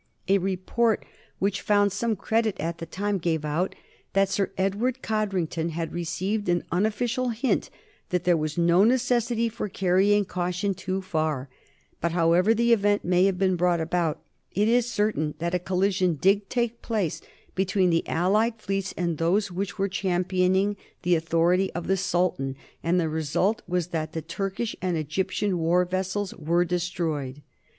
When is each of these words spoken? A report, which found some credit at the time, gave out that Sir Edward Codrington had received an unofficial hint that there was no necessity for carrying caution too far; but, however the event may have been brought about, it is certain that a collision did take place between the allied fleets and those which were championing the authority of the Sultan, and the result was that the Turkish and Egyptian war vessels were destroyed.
A 0.27 0.39
report, 0.39 1.05
which 1.37 1.61
found 1.61 1.91
some 1.91 2.15
credit 2.15 2.59
at 2.59 2.79
the 2.79 2.87
time, 2.87 3.19
gave 3.19 3.45
out 3.45 3.75
that 4.13 4.29
Sir 4.29 4.49
Edward 4.57 5.03
Codrington 5.03 5.69
had 5.69 5.93
received 5.93 6.49
an 6.49 6.63
unofficial 6.71 7.29
hint 7.29 7.69
that 8.09 8.23
there 8.23 8.35
was 8.35 8.57
no 8.57 8.83
necessity 8.83 9.47
for 9.47 9.69
carrying 9.69 10.25
caution 10.25 10.73
too 10.73 11.03
far; 11.03 11.49
but, 11.99 12.13
however 12.13 12.51
the 12.55 12.73
event 12.73 13.05
may 13.05 13.25
have 13.25 13.37
been 13.37 13.55
brought 13.55 13.79
about, 13.79 14.19
it 14.53 14.67
is 14.67 14.89
certain 14.89 15.35
that 15.37 15.53
a 15.53 15.59
collision 15.59 16.15
did 16.15 16.49
take 16.49 16.81
place 16.81 17.21
between 17.53 17.91
the 17.91 18.09
allied 18.09 18.59
fleets 18.59 18.95
and 18.97 19.19
those 19.19 19.51
which 19.51 19.77
were 19.77 19.87
championing 19.87 20.77
the 21.03 21.13
authority 21.13 21.71
of 21.73 21.85
the 21.85 21.95
Sultan, 21.95 22.55
and 22.81 22.99
the 22.99 23.07
result 23.07 23.61
was 23.67 23.89
that 23.89 24.13
the 24.13 24.23
Turkish 24.23 24.75
and 24.81 24.97
Egyptian 24.97 25.59
war 25.59 25.85
vessels 25.85 26.33
were 26.33 26.65
destroyed. 26.65 27.43